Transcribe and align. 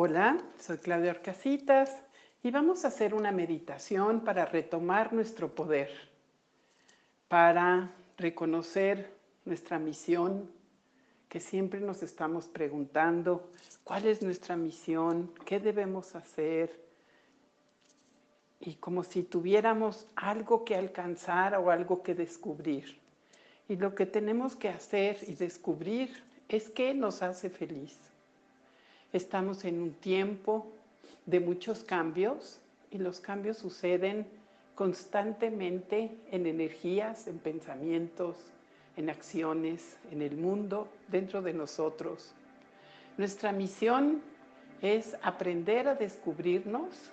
Hola, 0.00 0.40
soy 0.60 0.78
Claudia 0.78 1.10
Orcasitas 1.10 1.98
y 2.40 2.52
vamos 2.52 2.84
a 2.84 2.86
hacer 2.86 3.14
una 3.14 3.32
meditación 3.32 4.20
para 4.20 4.44
retomar 4.44 5.12
nuestro 5.12 5.52
poder, 5.56 5.90
para 7.26 7.92
reconocer 8.16 9.12
nuestra 9.44 9.80
misión, 9.80 10.48
que 11.28 11.40
siempre 11.40 11.80
nos 11.80 12.04
estamos 12.04 12.46
preguntando 12.46 13.50
cuál 13.82 14.06
es 14.06 14.22
nuestra 14.22 14.54
misión, 14.54 15.34
qué 15.44 15.58
debemos 15.58 16.14
hacer, 16.14 16.80
y 18.60 18.74
como 18.76 19.02
si 19.02 19.24
tuviéramos 19.24 20.06
algo 20.14 20.64
que 20.64 20.76
alcanzar 20.76 21.56
o 21.56 21.72
algo 21.72 22.04
que 22.04 22.14
descubrir. 22.14 23.00
Y 23.68 23.74
lo 23.74 23.96
que 23.96 24.06
tenemos 24.06 24.54
que 24.54 24.68
hacer 24.68 25.18
y 25.26 25.34
descubrir 25.34 26.22
es 26.48 26.70
qué 26.70 26.94
nos 26.94 27.20
hace 27.20 27.50
feliz. 27.50 28.07
Estamos 29.12 29.64
en 29.64 29.80
un 29.80 29.92
tiempo 29.92 30.66
de 31.24 31.40
muchos 31.40 31.82
cambios 31.82 32.60
y 32.90 32.98
los 32.98 33.20
cambios 33.20 33.56
suceden 33.56 34.26
constantemente 34.74 36.10
en 36.30 36.46
energías, 36.46 37.26
en 37.26 37.38
pensamientos, 37.38 38.36
en 38.96 39.10
acciones, 39.10 39.96
en 40.10 40.22
el 40.22 40.36
mundo, 40.36 40.88
dentro 41.08 41.40
de 41.40 41.54
nosotros. 41.54 42.34
Nuestra 43.16 43.50
misión 43.50 44.20
es 44.82 45.16
aprender 45.22 45.88
a 45.88 45.94
descubrirnos 45.94 47.10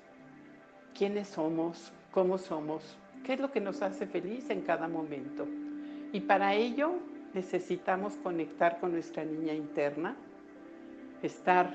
quiénes 0.98 1.30
somos, 1.30 1.92
cómo 2.12 2.38
somos, 2.38 2.98
qué 3.24 3.34
es 3.34 3.40
lo 3.40 3.52
que 3.52 3.62
nos 3.62 3.82
hace 3.82 4.06
feliz 4.06 4.50
en 4.50 4.62
cada 4.62 4.88
momento. 4.88 5.48
Y 6.12 6.22
para 6.22 6.56
ello 6.56 6.94
necesitamos 7.34 8.14
conectar 8.18 8.80
con 8.80 8.92
nuestra 8.92 9.26
niña 9.26 9.54
interna, 9.54 10.16
estar 11.22 11.74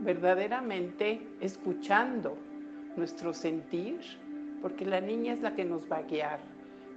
verdaderamente 0.00 1.20
escuchando 1.40 2.36
nuestro 2.96 3.32
sentir, 3.32 4.00
porque 4.62 4.84
la 4.84 5.00
niña 5.00 5.34
es 5.34 5.40
la 5.40 5.54
que 5.54 5.64
nos 5.64 5.90
va 5.90 5.98
a 5.98 6.02
guiar, 6.02 6.40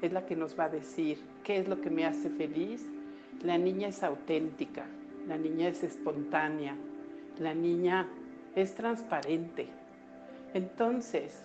es 0.02 0.12
la 0.12 0.26
que 0.26 0.36
nos 0.36 0.58
va 0.58 0.66
a 0.66 0.70
decir 0.70 1.20
qué 1.44 1.58
es 1.58 1.68
lo 1.68 1.80
que 1.82 1.90
me 1.90 2.06
hace 2.06 2.30
feliz. 2.30 2.86
La 3.44 3.58
niña 3.58 3.90
es 3.90 4.04
auténtica, 4.04 4.86
la 5.28 5.38
niña 5.38 5.70
es 5.70 5.84
espontánea, 5.84 6.76
la 7.40 7.54
niña 7.54 8.08
es 8.56 8.76
transparente. 8.76 9.68
Entonces, 10.54 11.44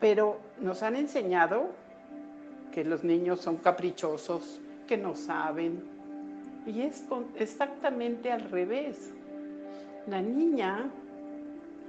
pero 0.00 0.38
nos 0.60 0.82
han 0.82 0.96
enseñado 0.96 1.70
que 2.72 2.84
los 2.84 3.04
niños 3.04 3.40
son 3.40 3.56
caprichosos, 3.56 4.60
que 4.86 4.96
no 4.96 5.14
saben. 5.14 5.93
Y 6.66 6.80
es 6.82 7.04
exactamente 7.36 8.32
al 8.32 8.50
revés. 8.50 9.12
La 10.06 10.20
niña, 10.20 10.90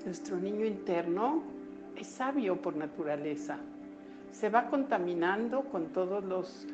nuestro 0.05 0.37
niño 0.37 0.65
interno, 0.65 1.43
es 1.95 2.07
sabio 2.07 2.61
por 2.61 2.75
naturaleza. 2.75 3.57
Se 4.31 4.49
va 4.49 4.67
contaminando 4.67 5.61
con 5.63 5.87
todos 5.87 6.23
los 6.23 6.67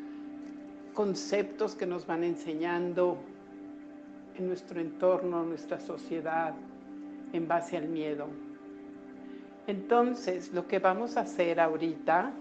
conceptos 0.94 1.76
que 1.76 1.86
nos 1.86 2.06
van 2.06 2.24
enseñando 2.24 3.18
en 4.38 4.48
nuestro 4.48 4.80
entorno, 4.80 5.44
en 5.44 5.50
nuestra 5.50 5.80
sociedad, 5.80 6.54
en 7.34 7.48
base 7.48 7.78
al 7.78 7.88
miedo. 7.88 8.28
Entonces, 9.68 10.52
lo 10.54 10.68
que 10.68 10.80
vamos 10.80 11.18
a 11.18 11.22
hacer 11.22 11.60
ahorita 11.60 12.32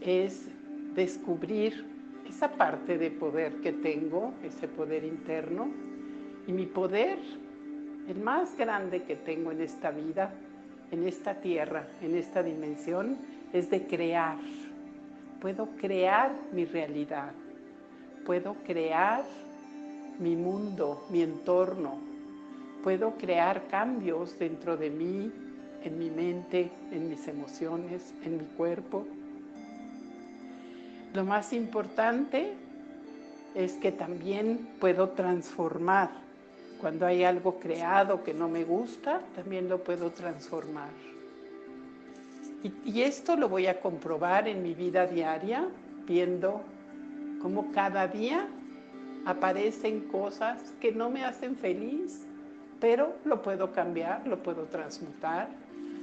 es 0.00 0.48
descubrir 0.94 1.91
esa 2.28 2.50
parte 2.50 2.98
de 2.98 3.10
poder 3.10 3.60
que 3.60 3.72
tengo, 3.72 4.34
ese 4.42 4.68
poder 4.68 5.04
interno, 5.04 5.70
y 6.46 6.52
mi 6.52 6.66
poder, 6.66 7.18
el 8.08 8.18
más 8.18 8.56
grande 8.56 9.02
que 9.02 9.16
tengo 9.16 9.52
en 9.52 9.60
esta 9.60 9.90
vida, 9.90 10.32
en 10.90 11.06
esta 11.06 11.34
tierra, 11.34 11.86
en 12.00 12.16
esta 12.16 12.42
dimensión, 12.42 13.16
es 13.52 13.70
de 13.70 13.86
crear. 13.86 14.38
Puedo 15.40 15.68
crear 15.80 16.32
mi 16.52 16.64
realidad, 16.64 17.32
puedo 18.24 18.54
crear 18.64 19.24
mi 20.18 20.36
mundo, 20.36 21.06
mi 21.10 21.22
entorno, 21.22 21.98
puedo 22.82 23.12
crear 23.16 23.66
cambios 23.68 24.38
dentro 24.38 24.76
de 24.76 24.90
mí, 24.90 25.32
en 25.84 25.98
mi 25.98 26.10
mente, 26.10 26.70
en 26.90 27.08
mis 27.08 27.26
emociones, 27.26 28.14
en 28.24 28.38
mi 28.38 28.44
cuerpo. 28.56 29.06
Lo 31.14 31.24
más 31.24 31.52
importante 31.52 32.54
es 33.54 33.74
que 33.74 33.92
también 33.92 34.68
puedo 34.80 35.10
transformar. 35.10 36.10
Cuando 36.80 37.06
hay 37.06 37.22
algo 37.24 37.58
creado 37.58 38.24
que 38.24 38.32
no 38.32 38.48
me 38.48 38.64
gusta, 38.64 39.20
también 39.36 39.68
lo 39.68 39.84
puedo 39.84 40.10
transformar. 40.10 40.88
Y, 42.84 43.02
esto 43.02 43.36
lo 43.36 43.48
voy 43.48 43.66
a 43.66 43.80
comprobar 43.80 44.48
en 44.48 44.62
mi 44.62 44.72
vida 44.72 45.06
diaria, 45.06 45.68
viendo 46.06 46.62
cómo 47.42 47.72
cada 47.72 48.06
día 48.06 48.46
aparecen 49.26 50.00
cosas 50.08 50.72
que 50.80 50.92
no 50.92 51.10
me 51.10 51.24
hacen 51.24 51.56
feliz, 51.56 52.24
pero 52.80 53.16
lo 53.24 53.42
puedo 53.42 53.72
cambiar, 53.72 54.26
lo 54.26 54.42
puedo 54.42 54.64
transmutar 54.64 55.48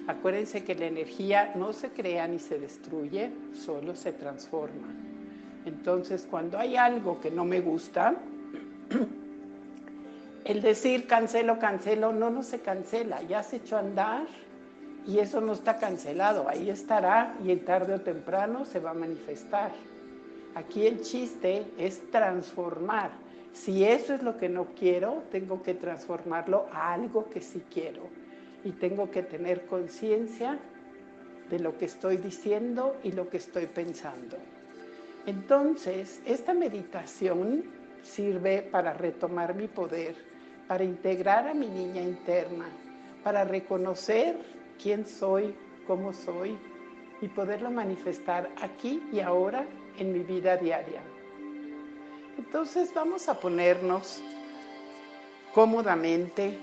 Acuérdense 0.09 0.64
que 0.64 0.74
la 0.74 0.88
energía 0.88 1.52
no 1.53 1.72
se 1.72 1.92
crea 1.92 2.28
ni 2.28 2.40
se 2.40 2.58
destruye, 2.58 3.30
solo 3.53 3.94
se 3.94 4.12
transforma. 4.12 4.88
Entonces, 5.66 6.25
cuando 6.28 6.58
hay 6.58 6.78
algo 6.78 7.22
que 7.22 7.30
no 7.30 7.46
me 7.46 7.62
gusta, 7.62 8.16
el 10.46 10.64
decir 10.64 11.06
cancelo, 11.06 11.59
cancelo, 11.59 12.12
no, 12.12 12.31
no 12.31 12.42
se 12.42 12.59
cancela, 12.59 13.22
ya 13.22 13.44
se 13.44 13.58
echó 13.58 13.75
a 13.75 13.81
andar 13.81 14.25
y 15.06 15.19
eso 15.19 15.42
no 15.42 15.53
está 15.53 15.78
cancelado, 15.78 16.50
ahí 16.50 16.72
estará 16.72 17.36
y 17.46 17.52
en 17.52 17.64
tarde 17.64 17.94
o 17.94 18.02
temprano 18.02 18.66
se 18.66 18.80
va 18.80 18.90
a 18.90 18.96
manifestar. 18.96 19.74
Aquí 20.56 20.88
el 20.88 21.02
chiste 21.02 21.68
es 21.78 22.02
transformar. 22.09 23.12
Si 23.53 23.84
eso 23.84 24.16
es 24.16 24.24
lo 24.24 24.38
que 24.38 24.50
no 24.50 24.69
quiero, 24.74 25.22
tengo 25.31 25.62
que 25.62 25.75
transformarlo 25.75 26.66
a 26.74 26.94
algo 26.94 27.30
que 27.30 27.42
sí 27.42 27.62
quiero 27.72 28.09
y 28.64 28.72
tengo 28.72 29.09
que 29.12 29.24
tener 29.24 29.66
conciencia 29.66 30.59
de 31.50 31.59
lo 31.59 31.78
que 31.78 31.86
estoy 31.86 32.18
diciendo 32.18 32.96
y 33.03 33.12
lo 33.12 33.30
que 33.30 33.38
estoy 33.38 33.66
pensando. 33.66 34.38
Entonces, 35.25 36.22
esta 36.25 36.53
meditación 36.53 37.64
sirve 38.03 38.62
para 38.62 38.94
retomar 38.94 39.56
mi 39.56 39.68
poder, 39.68 40.16
para 40.68 40.84
integrar 40.84 41.48
a 41.48 41.53
mi 41.53 41.68
niña 41.68 42.02
interna, 42.02 42.66
para 43.24 43.44
reconocer 43.44 44.38
quién 44.81 45.06
soy, 45.06 45.53
cómo 45.86 46.14
soy 46.14 46.58
y 47.22 47.28
poderlo 47.28 47.69
manifestar 47.69 48.50
aquí 48.62 49.02
y 49.12 49.19
ahora 49.19 49.66
en 49.98 50.14
mi 50.14 50.19
vida 50.19 50.56
diaria. 50.58 51.02
Entonces 52.38 52.94
vamos 52.94 53.28
a 53.28 53.40
ponernos 53.40 54.22
cómodamente 55.53 56.58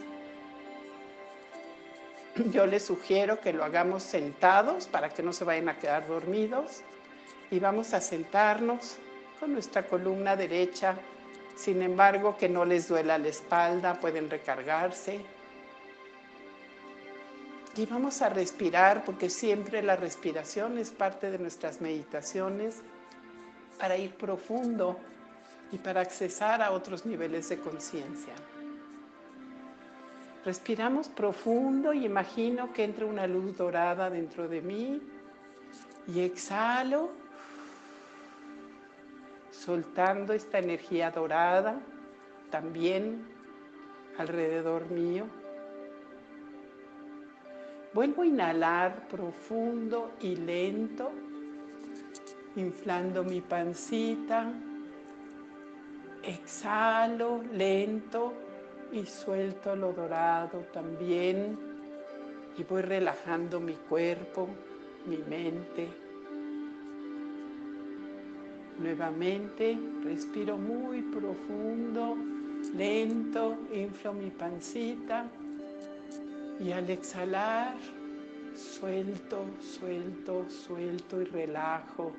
yo 2.50 2.66
les 2.66 2.84
sugiero 2.84 3.40
que 3.40 3.52
lo 3.52 3.64
hagamos 3.64 4.02
sentados 4.02 4.86
para 4.86 5.08
que 5.10 5.22
no 5.22 5.32
se 5.32 5.44
vayan 5.44 5.68
a 5.68 5.78
quedar 5.78 6.06
dormidos 6.06 6.82
y 7.50 7.58
vamos 7.58 7.94
a 7.94 8.00
sentarnos 8.00 8.96
con 9.40 9.52
nuestra 9.52 9.86
columna 9.86 10.36
derecha. 10.36 10.96
Sin 11.54 11.80
embargo, 11.82 12.36
que 12.36 12.48
no 12.48 12.64
les 12.64 12.88
duela 12.88 13.18
la 13.18 13.28
espalda, 13.28 13.98
pueden 13.98 14.28
recargarse. 14.28 15.24
Y 17.76 17.86
vamos 17.86 18.22
a 18.22 18.28
respirar 18.28 19.04
porque 19.04 19.30
siempre 19.30 19.82
la 19.82 19.96
respiración 19.96 20.78
es 20.78 20.90
parte 20.90 21.30
de 21.30 21.38
nuestras 21.38 21.80
meditaciones 21.80 22.82
para 23.78 23.96
ir 23.96 24.14
profundo 24.14 24.98
y 25.72 25.78
para 25.78 26.00
accesar 26.00 26.62
a 26.62 26.70
otros 26.72 27.04
niveles 27.04 27.48
de 27.48 27.58
conciencia. 27.58 28.34
Respiramos 30.46 31.08
profundo 31.08 31.92
y 31.92 32.04
imagino 32.04 32.72
que 32.72 32.84
entra 32.84 33.04
una 33.04 33.26
luz 33.26 33.56
dorada 33.56 34.08
dentro 34.08 34.46
de 34.46 34.60
mí 34.60 35.02
y 36.06 36.20
exhalo, 36.20 37.10
soltando 39.50 40.32
esta 40.32 40.60
energía 40.60 41.10
dorada 41.10 41.80
también 42.48 43.26
alrededor 44.18 44.88
mío. 44.88 45.26
Vuelvo 47.92 48.22
a 48.22 48.26
inhalar 48.26 49.08
profundo 49.08 50.12
y 50.20 50.36
lento, 50.36 51.10
inflando 52.54 53.24
mi 53.24 53.40
pancita. 53.40 54.52
Exhalo 56.22 57.42
lento 57.52 58.45
y 58.92 59.04
suelto 59.06 59.76
lo 59.76 59.92
dorado 59.92 60.60
también 60.72 61.58
y 62.56 62.62
voy 62.64 62.82
relajando 62.82 63.60
mi 63.60 63.74
cuerpo, 63.74 64.48
mi 65.06 65.18
mente. 65.18 65.88
Nuevamente 68.78 69.78
respiro 70.04 70.56
muy 70.56 71.02
profundo, 71.02 72.16
lento, 72.74 73.56
inflo 73.72 74.12
mi 74.12 74.30
pancita 74.30 75.26
Y 76.60 76.72
al 76.72 76.88
exhalar, 76.88 77.76
suelto, 78.54 79.44
suelto, 79.60 80.48
suelto 80.48 81.20
y 81.20 81.24
relajo. 81.24 82.12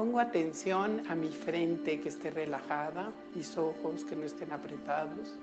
Pongo 0.00 0.18
atención 0.18 1.02
a 1.10 1.14
mi 1.14 1.28
frente 1.28 2.00
que 2.00 2.08
esté 2.08 2.30
relajada, 2.30 3.12
mis 3.34 3.54
ojos 3.58 4.02
que 4.06 4.16
no 4.16 4.24
estén 4.24 4.50
apretados. 4.50 5.38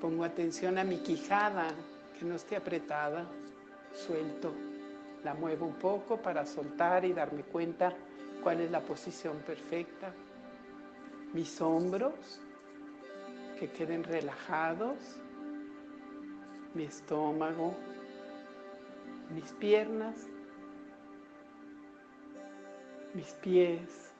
Pongo 0.00 0.22
atención 0.22 0.78
a 0.78 0.84
mi 0.84 0.98
quijada 0.98 1.66
que 2.16 2.24
no 2.24 2.36
esté 2.36 2.54
apretada. 2.54 3.26
Suelto. 3.92 4.52
La 5.24 5.34
muevo 5.34 5.66
un 5.66 5.74
poco 5.74 6.16
para 6.18 6.46
soltar 6.46 7.04
y 7.04 7.12
darme 7.12 7.42
cuenta 7.42 7.92
cuál 8.40 8.60
es 8.60 8.70
la 8.70 8.80
posición 8.80 9.38
perfecta. 9.38 10.14
Mis 11.32 11.60
hombros 11.60 12.40
que 13.58 13.68
queden 13.68 14.04
relajados. 14.04 14.96
Mi 16.72 16.84
estómago. 16.84 17.74
Mis 19.34 19.50
piernas 19.54 20.14
mis 23.14 23.32
pies. 23.34 24.12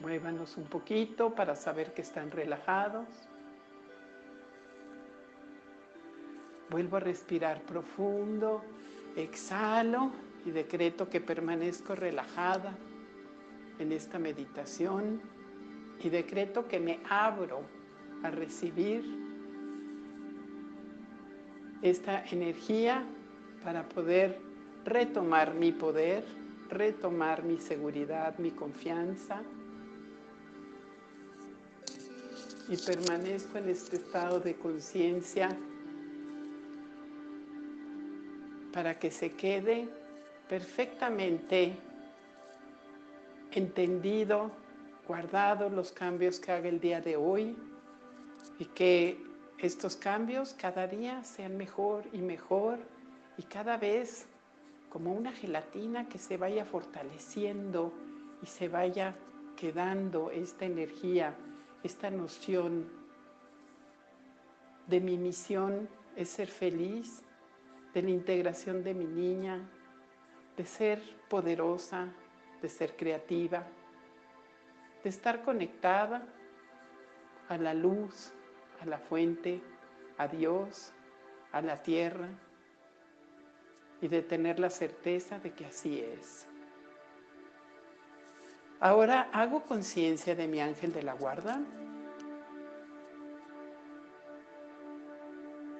Muévanos 0.00 0.56
un 0.56 0.64
poquito 0.64 1.34
para 1.34 1.54
saber 1.54 1.92
que 1.92 2.02
están 2.02 2.30
relajados. 2.30 3.06
Vuelvo 6.70 6.96
a 6.96 7.00
respirar 7.00 7.60
profundo, 7.62 8.62
exhalo 9.16 10.10
y 10.46 10.50
decreto 10.50 11.08
que 11.08 11.20
permanezco 11.20 11.94
relajada 11.94 12.74
en 13.78 13.92
esta 13.92 14.18
meditación 14.18 15.20
y 16.02 16.08
decreto 16.08 16.68
que 16.68 16.78
me 16.78 17.00
abro 17.08 17.62
a 18.22 18.30
recibir 18.30 19.04
esta 21.82 22.24
energía 22.26 23.04
para 23.64 23.88
poder 23.88 24.38
retomar 24.84 25.54
mi 25.54 25.72
poder 25.72 26.39
retomar 26.70 27.42
mi 27.42 27.58
seguridad, 27.58 28.38
mi 28.38 28.50
confianza. 28.50 29.42
Y 32.68 32.76
permanezco 32.76 33.58
en 33.58 33.68
este 33.68 33.96
estado 33.96 34.38
de 34.40 34.54
conciencia 34.54 35.48
para 38.72 38.98
que 38.98 39.10
se 39.10 39.32
quede 39.32 39.88
perfectamente 40.48 41.76
entendido, 43.52 44.50
guardado 45.06 45.68
los 45.68 45.90
cambios 45.90 46.38
que 46.38 46.52
haga 46.52 46.68
el 46.68 46.78
día 46.78 47.00
de 47.00 47.16
hoy 47.16 47.56
y 48.58 48.64
que 48.66 49.20
estos 49.58 49.96
cambios 49.96 50.54
cada 50.54 50.86
día 50.86 51.22
sean 51.24 51.56
mejor 51.56 52.04
y 52.12 52.18
mejor 52.18 52.78
y 53.36 53.42
cada 53.42 53.76
vez 53.76 54.26
como 54.90 55.12
una 55.12 55.32
gelatina 55.32 56.08
que 56.08 56.18
se 56.18 56.36
vaya 56.36 56.64
fortaleciendo 56.64 57.92
y 58.42 58.46
se 58.46 58.68
vaya 58.68 59.14
quedando 59.56 60.30
esta 60.30 60.66
energía, 60.66 61.34
esta 61.84 62.10
noción 62.10 62.90
de 64.88 65.00
mi 65.00 65.16
misión 65.16 65.88
es 66.16 66.28
ser 66.28 66.48
feliz, 66.48 67.22
de 67.94 68.02
la 68.02 68.10
integración 68.10 68.84
de 68.84 68.94
mi 68.94 69.04
niña, 69.04 69.68
de 70.56 70.64
ser 70.64 71.00
poderosa, 71.28 72.08
de 72.60 72.68
ser 72.68 72.96
creativa, 72.96 73.66
de 75.02 75.10
estar 75.10 75.42
conectada 75.42 76.26
a 77.48 77.56
la 77.56 77.74
luz, 77.74 78.32
a 78.80 78.86
la 78.86 78.98
fuente, 78.98 79.60
a 80.18 80.28
Dios, 80.28 80.92
a 81.52 81.62
la 81.62 81.82
tierra 81.82 82.28
y 84.00 84.08
de 84.08 84.22
tener 84.22 84.58
la 84.58 84.70
certeza 84.70 85.38
de 85.38 85.52
que 85.52 85.66
así 85.66 86.00
es. 86.00 86.46
Ahora 88.80 89.28
hago 89.32 89.62
conciencia 89.64 90.34
de 90.34 90.48
mi 90.48 90.60
ángel 90.60 90.92
de 90.92 91.02
la 91.02 91.12
guarda 91.12 91.60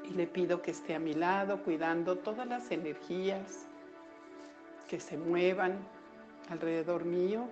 y 0.05 0.13
le 0.13 0.27
pido 0.27 0.61
que 0.61 0.73
esté 0.73 0.95
a 0.95 0.99
mi 0.99 1.15
lado 1.15 1.63
cuidando 1.63 2.19
todas 2.19 2.47
las 2.47 2.71
energías 2.71 3.67
que 4.87 5.01
se 5.01 5.17
muevan 5.17 5.79
alrededor 6.51 7.07
mío. 7.07 7.49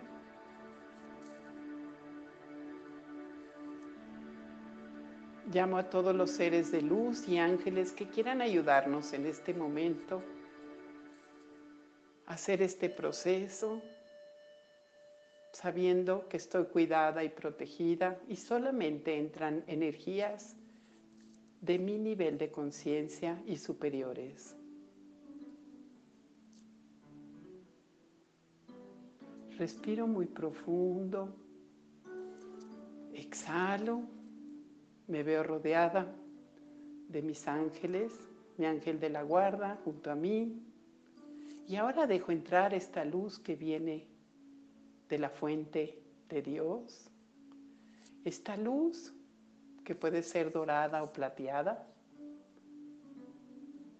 Llamo 5.50 5.78
a 5.78 5.84
todos 5.84 6.14
los 6.14 6.30
seres 6.30 6.70
de 6.70 6.82
luz 6.82 7.26
y 7.26 7.38
ángeles 7.38 7.92
que 7.92 8.06
quieran 8.06 8.42
ayudarnos 8.42 9.14
en 9.14 9.24
este 9.24 9.54
momento 9.54 10.22
hacer 12.28 12.60
este 12.60 12.90
proceso 12.90 13.80
sabiendo 15.52 16.28
que 16.28 16.36
estoy 16.36 16.66
cuidada 16.66 17.24
y 17.24 17.30
protegida 17.30 18.20
y 18.28 18.36
solamente 18.36 19.16
entran 19.16 19.64
energías 19.66 20.54
de 21.62 21.78
mi 21.78 21.98
nivel 21.98 22.36
de 22.36 22.50
conciencia 22.50 23.42
y 23.46 23.56
superiores. 23.56 24.54
Respiro 29.56 30.06
muy 30.06 30.26
profundo, 30.26 31.34
exhalo, 33.14 34.02
me 35.08 35.22
veo 35.22 35.42
rodeada 35.42 36.14
de 37.08 37.22
mis 37.22 37.48
ángeles, 37.48 38.12
mi 38.58 38.66
ángel 38.66 39.00
de 39.00 39.08
la 39.08 39.22
guarda 39.22 39.80
junto 39.82 40.10
a 40.12 40.14
mí, 40.14 40.62
y 41.68 41.76
ahora 41.76 42.06
dejo 42.06 42.32
entrar 42.32 42.72
esta 42.72 43.04
luz 43.04 43.38
que 43.38 43.54
viene 43.54 44.06
de 45.06 45.18
la 45.18 45.28
fuente 45.28 46.02
de 46.30 46.40
Dios. 46.40 47.10
Esta 48.24 48.56
luz 48.56 49.14
que 49.84 49.94
puede 49.94 50.22
ser 50.22 50.50
dorada 50.50 51.02
o 51.02 51.12
plateada, 51.12 51.86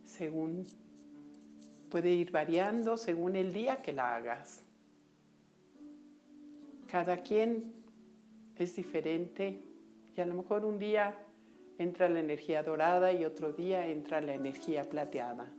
según 0.06 0.66
puede 1.90 2.10
ir 2.10 2.30
variando 2.30 2.96
según 2.96 3.36
el 3.36 3.52
día 3.52 3.82
que 3.82 3.92
la 3.92 4.16
hagas. 4.16 4.64
Cada 6.90 7.18
quien 7.18 7.74
es 8.56 8.76
diferente 8.76 9.62
y 10.16 10.20
a 10.22 10.24
lo 10.24 10.34
mejor 10.34 10.64
un 10.64 10.78
día 10.78 11.18
entra 11.76 12.08
la 12.08 12.20
energía 12.20 12.62
dorada 12.62 13.12
y 13.12 13.26
otro 13.26 13.52
día 13.52 13.86
entra 13.86 14.22
la 14.22 14.32
energía 14.32 14.88
plateada. 14.88 15.52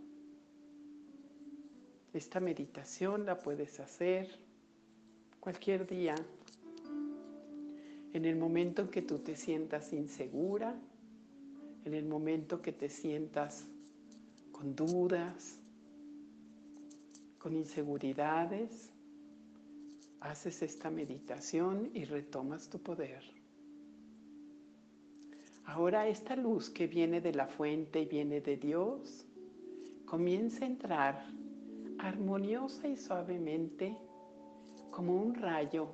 Esta 2.13 2.39
meditación 2.39 3.25
la 3.25 3.37
puedes 3.37 3.79
hacer 3.79 4.27
cualquier 5.39 5.85
día, 5.85 6.15
en 8.13 8.25
el 8.25 8.35
momento 8.35 8.81
en 8.81 8.87
que 8.87 9.03
tú 9.03 9.19
te 9.19 9.35
sientas 9.35 9.93
insegura, 9.93 10.75
en 11.85 11.93
el 11.93 12.05
momento 12.05 12.61
que 12.61 12.71
te 12.71 12.89
sientas 12.89 13.65
con 14.51 14.75
dudas, 14.75 15.59
con 17.37 17.55
inseguridades, 17.55 18.89
haces 20.19 20.63
esta 20.63 20.89
meditación 20.89 21.91
y 21.93 22.05
retomas 22.05 22.69
tu 22.69 22.79
poder. 22.79 23.23
Ahora 25.65 26.07
esta 26.07 26.35
luz 26.35 26.71
que 26.71 26.87
viene 26.87 27.21
de 27.21 27.33
la 27.33 27.45
fuente 27.45 28.01
y 28.01 28.05
viene 28.05 28.41
de 28.41 28.57
Dios, 28.57 29.25
comienza 30.05 30.65
a 30.65 30.67
entrar 30.67 31.39
armoniosa 31.99 32.87
y 32.87 32.97
suavemente 32.97 33.97
como 34.91 35.15
un 35.15 35.35
rayo, 35.35 35.87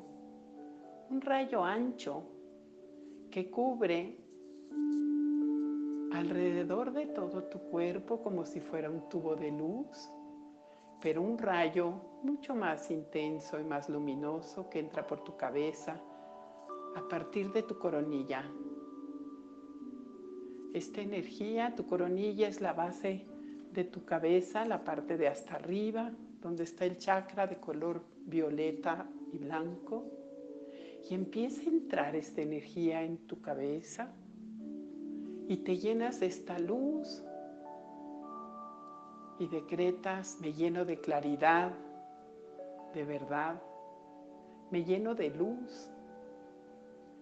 un 1.10 1.22
rayo 1.22 1.64
ancho 1.64 2.24
que 3.32 3.50
cubre 3.50 4.18
alrededor 6.12 6.94
de 6.94 7.08
todo 7.08 7.44
tu 7.44 7.60
cuerpo 7.60 8.22
como 8.22 8.46
si 8.46 8.62
fuera 8.62 8.90
un 8.90 9.10
tubo 9.10 9.36
de 9.36 9.52
luz, 9.52 10.10
pero 11.02 11.22
un 11.22 11.38
rayo 11.38 11.92
mucho 12.24 12.56
más 12.56 12.90
intenso 12.90 13.60
y 13.60 13.64
más 13.64 13.90
luminoso 13.90 14.70
que 14.70 14.80
entra 14.80 15.06
por 15.06 15.24
tu 15.24 15.36
cabeza 15.36 16.00
a 16.96 17.08
partir 17.10 17.52
de 17.52 17.64
tu 17.64 17.78
coronilla. 17.78 18.50
Esta 20.74 21.02
energía, 21.02 21.76
tu 21.76 21.86
coronilla 21.86 22.48
es 22.48 22.62
la 22.62 22.74
base 22.74 23.26
de 23.76 23.84
tu 23.84 24.06
cabeza, 24.06 24.66
la 24.66 24.84
parte 24.84 25.18
de 25.18 25.28
hasta 25.28 25.56
arriba, 25.56 26.12
donde 26.42 26.64
está 26.64 26.86
el 26.86 26.98
chakra 26.98 27.46
de 27.46 27.58
color 27.58 28.02
violeta 28.26 29.06
y 29.34 29.38
blanco, 29.38 30.06
y 31.10 31.14
empieza 31.14 31.62
a 31.62 31.74
entrar 31.74 32.16
esta 32.16 32.42
energía 32.42 33.04
en 33.04 33.18
tu 33.28 33.42
cabeza 33.42 34.12
y 35.48 35.58
te 35.58 35.78
llenas 35.78 36.20
de 36.20 36.26
esta 36.28 36.58
luz 36.58 37.24
y 39.38 39.48
decretas, 39.48 40.38
me 40.42 40.54
lleno 40.54 40.86
de 40.86 41.00
claridad, 41.00 41.72
de 42.94 43.04
verdad, 43.04 43.62
me 44.72 44.84
lleno 44.84 45.14
de 45.14 45.30
luz, 45.30 45.90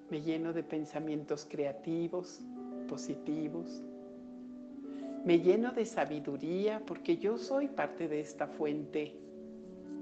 Me 0.10 0.22
lleno 0.22 0.54
de 0.54 0.62
pensamientos 0.64 1.48
creativos, 1.50 2.40
positivos. 2.88 3.82
Me 5.24 5.40
lleno 5.40 5.72
de 5.72 5.86
sabiduría 5.86 6.82
porque 6.86 7.16
yo 7.18 7.38
soy 7.38 7.70
parte 7.70 8.10
de 8.10 8.20
esta 8.20 8.46
fuente, 8.46 9.16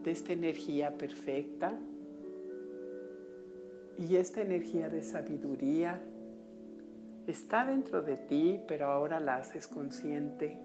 de 0.03 0.11
esta 0.11 0.33
energía 0.33 0.97
perfecta. 0.97 1.77
Y 3.99 4.15
esta 4.15 4.41
energía 4.41 4.89
de 4.89 5.03
sabiduría 5.03 6.01
está 7.27 7.65
dentro 7.65 8.01
de 8.01 8.17
ti, 8.17 8.59
pero 8.67 8.87
ahora 8.87 9.19
la 9.19 9.35
haces 9.35 9.67
consciente. 9.67 10.57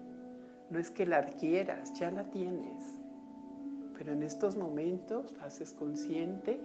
No 0.71 0.79
es 0.79 0.89
que 0.89 1.05
la 1.05 1.17
adquieras, 1.17 1.93
ya 1.99 2.09
la 2.09 2.23
tienes. 2.31 2.95
Pero 3.95 4.13
en 4.13 4.23
estos 4.23 4.57
momentos 4.57 5.33
la 5.37 5.45
haces 5.45 5.71
consciente 5.73 6.59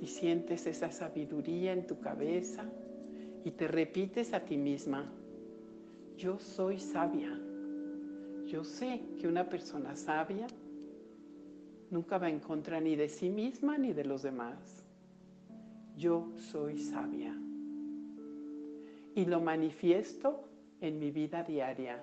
y 0.00 0.08
sientes 0.08 0.66
esa 0.66 0.90
sabiduría 0.90 1.72
en 1.72 1.86
tu 1.86 2.00
cabeza 2.00 2.64
y 3.44 3.52
te 3.52 3.68
repites 3.68 4.32
a 4.32 4.40
ti 4.40 4.58
misma, 4.58 5.08
yo 6.16 6.38
soy 6.38 6.80
sabia. 6.80 7.38
Yo 8.46 8.64
sé 8.64 9.02
que 9.18 9.28
una 9.28 9.48
persona 9.48 9.94
sabia 9.96 10.46
nunca 11.90 12.16
va 12.16 12.30
en 12.30 12.40
contra 12.40 12.80
ni 12.80 12.96
de 12.96 13.08
sí 13.08 13.28
misma 13.28 13.76
ni 13.76 13.92
de 13.92 14.04
los 14.04 14.22
demás. 14.22 14.84
Yo 15.96 16.32
soy 16.36 16.78
sabia. 16.78 17.34
Y 19.14 19.26
lo 19.26 19.40
manifiesto 19.40 20.48
en 20.80 20.98
mi 20.98 21.10
vida 21.10 21.42
diaria. 21.42 22.02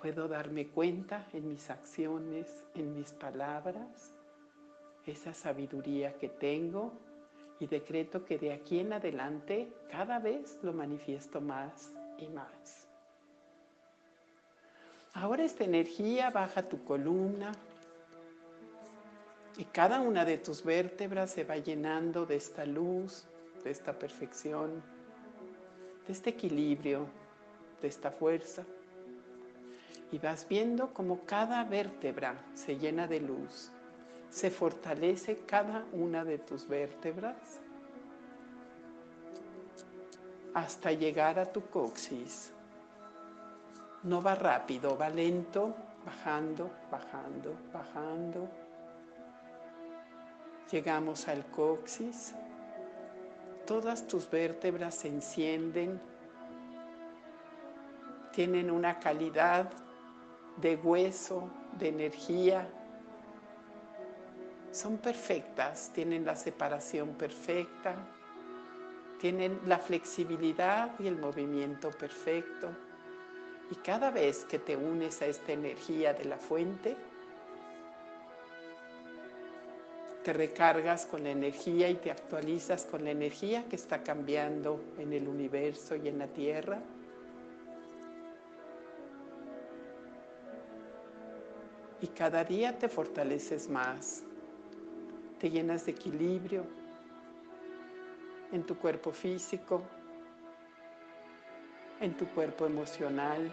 Puedo 0.00 0.26
darme 0.26 0.68
cuenta 0.68 1.26
en 1.32 1.48
mis 1.48 1.68
acciones, 1.70 2.64
en 2.74 2.94
mis 2.94 3.12
palabras, 3.12 4.14
esa 5.06 5.34
sabiduría 5.34 6.18
que 6.18 6.28
tengo 6.28 6.92
y 7.60 7.66
decreto 7.66 8.24
que 8.24 8.38
de 8.38 8.52
aquí 8.52 8.78
en 8.80 8.92
adelante 8.92 9.72
cada 9.90 10.18
vez 10.18 10.58
lo 10.62 10.72
manifiesto 10.72 11.40
más 11.40 11.92
y 12.18 12.28
más. 12.28 12.81
Ahora 15.12 15.44
esta 15.44 15.64
energía 15.64 16.30
baja 16.30 16.62
tu 16.62 16.84
columna 16.84 17.52
y 19.56 19.64
cada 19.66 20.00
una 20.00 20.24
de 20.24 20.38
tus 20.38 20.64
vértebras 20.64 21.30
se 21.30 21.44
va 21.44 21.56
llenando 21.58 22.24
de 22.24 22.36
esta 22.36 22.64
luz, 22.64 23.26
de 23.62 23.70
esta 23.70 23.98
perfección, 23.98 24.82
de 26.06 26.12
este 26.12 26.30
equilibrio, 26.30 27.06
de 27.80 27.88
esta 27.88 28.10
fuerza. 28.10 28.64
Y 30.10 30.18
vas 30.18 30.46
viendo 30.48 30.92
como 30.92 31.24
cada 31.24 31.64
vértebra 31.64 32.42
se 32.54 32.78
llena 32.78 33.06
de 33.06 33.20
luz 33.20 33.72
se 34.32 34.50
fortalece 34.50 35.40
cada 35.46 35.84
una 35.92 36.24
de 36.24 36.38
tus 36.38 36.66
vértebras 36.66 37.60
hasta 40.54 40.90
llegar 40.92 41.38
a 41.38 41.52
tu 41.52 41.60
coxis. 41.68 42.50
No 44.02 44.22
va 44.22 44.34
rápido, 44.34 44.96
va 44.96 45.08
lento, 45.08 45.74
bajando, 46.04 46.70
bajando, 46.90 47.54
bajando. 47.72 48.48
Llegamos 50.70 51.28
al 51.28 51.44
coxis. 51.46 52.34
Todas 53.66 54.06
tus 54.06 54.28
vértebras 54.28 54.96
se 54.96 55.08
encienden. 55.08 56.00
Tienen 58.32 58.70
una 58.70 58.98
calidad 58.98 59.70
de 60.56 60.76
hueso, 60.76 61.48
de 61.78 61.88
energía, 61.88 62.68
son 64.72 64.96
perfectas, 64.96 65.90
tienen 65.92 66.24
la 66.24 66.34
separación 66.34 67.10
perfecta, 67.10 67.94
tienen 69.20 69.60
la 69.66 69.78
flexibilidad 69.78 70.98
y 70.98 71.08
el 71.08 71.18
movimiento 71.18 71.90
perfecto. 71.90 72.70
Y 73.72 73.76
cada 73.76 74.10
vez 74.10 74.44
que 74.44 74.58
te 74.58 74.76
unes 74.76 75.22
a 75.22 75.26
esta 75.26 75.50
energía 75.52 76.12
de 76.12 76.26
la 76.26 76.36
fuente, 76.36 76.94
te 80.22 80.34
recargas 80.34 81.06
con 81.06 81.24
la 81.24 81.30
energía 81.30 81.88
y 81.88 81.94
te 81.94 82.10
actualizas 82.10 82.84
con 82.84 83.02
la 83.02 83.12
energía 83.12 83.64
que 83.70 83.76
está 83.76 84.02
cambiando 84.02 84.78
en 84.98 85.14
el 85.14 85.26
universo 85.26 85.96
y 85.96 86.06
en 86.08 86.18
la 86.18 86.26
tierra. 86.26 86.82
Y 92.02 92.08
cada 92.08 92.44
día 92.44 92.78
te 92.78 92.90
fortaleces 92.90 93.70
más 93.70 94.22
te 95.42 95.50
llenas 95.50 95.86
de 95.86 95.92
equilibrio 95.92 96.64
en 98.52 98.64
tu 98.64 98.76
cuerpo 98.76 99.12
físico, 99.12 99.82
en 102.02 102.14
tu 102.14 102.26
cuerpo 102.26 102.66
emocional, 102.66 103.48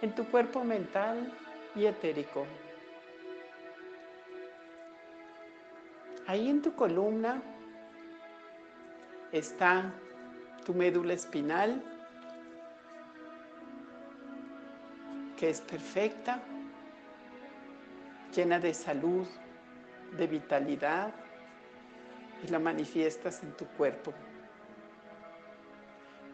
en 0.00 0.14
tu 0.14 0.24
cuerpo 0.30 0.62
mental 0.62 1.32
y 1.74 1.86
etérico. 1.86 2.46
Ahí 6.28 6.48
en 6.48 6.62
tu 6.62 6.72
columna 6.74 7.42
está 9.32 9.92
tu 10.64 10.72
médula 10.72 11.14
espinal, 11.14 11.82
que 15.36 15.50
es 15.50 15.60
perfecta, 15.60 16.40
llena 18.32 18.60
de 18.60 18.72
salud, 18.72 19.26
de 20.16 20.28
vitalidad 20.28 21.12
y 22.44 22.48
la 22.48 22.60
manifiestas 22.60 23.42
en 23.42 23.52
tu 23.56 23.66
cuerpo. 23.66 24.14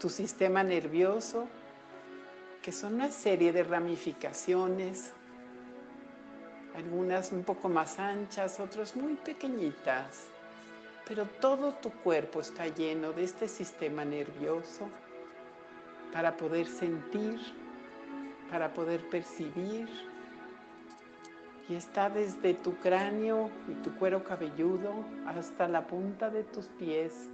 Tu 0.00 0.09
sistema 0.09 0.64
nervioso, 0.64 1.47
que 2.62 2.73
son 2.73 2.95
una 2.95 3.11
serie 3.11 3.52
de 3.52 3.62
ramificaciones, 3.62 5.12
algunas 6.75 7.33
un 7.33 7.45
poco 7.45 7.69
más 7.69 7.99
anchas, 7.99 8.61
otras 8.61 8.97
muy 8.97 9.16
pequeñitas, 9.16 10.25
pero 11.07 11.26
todo 11.26 11.75
tu 11.75 11.90
cuerpo 11.90 12.40
está 12.40 12.66
lleno 12.69 13.12
de 13.12 13.25
este 13.25 13.47
sistema 13.47 14.02
nervioso 14.02 14.88
para 16.14 16.35
poder 16.35 16.66
sentir, 16.66 17.38
para 18.50 18.73
poder 18.73 19.07
percibir, 19.11 19.87
y 21.69 21.75
está 21.75 22.09
desde 22.09 22.54
tu 22.54 22.75
cráneo 22.78 23.50
y 23.69 23.75
tu 23.83 23.95
cuero 23.97 24.25
cabelludo 24.25 25.04
hasta 25.26 25.69
la 25.69 25.87
punta 25.87 26.30
de 26.30 26.42
tus 26.42 26.69
pies, 26.69 27.28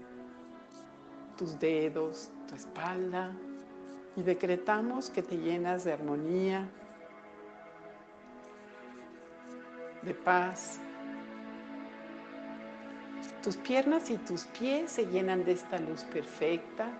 tus 1.36 1.58
dedos, 1.58 2.30
tu 2.48 2.54
espalda. 2.54 3.32
Y 4.16 4.22
decretamos 4.22 5.10
que 5.10 5.22
te 5.22 5.36
llenas 5.36 5.84
de 5.84 5.92
armonía, 5.92 6.66
de 10.02 10.14
paz. 10.14 10.80
Tus 13.42 13.56
piernas 13.58 14.10
y 14.10 14.16
tus 14.18 14.44
pies 14.46 14.92
se 14.92 15.06
llenan 15.06 15.44
de 15.44 15.52
esta 15.52 15.78
luz 15.78 16.02
perfecta 16.04 16.90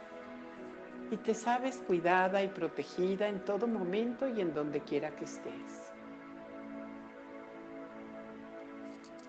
y 1.11 1.16
te 1.16 1.35
sabes 1.35 1.78
cuidada 1.87 2.43
y 2.43 2.49
protegida 2.49 3.28
en 3.28 3.45
todo 3.45 3.66
momento 3.66 4.28
y 4.28 4.40
en 4.40 4.52
donde 4.52 4.81
quiera 4.81 5.11
que 5.11 5.25
estés. 5.25 5.93